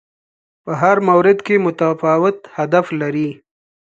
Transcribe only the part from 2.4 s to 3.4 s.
هدف لري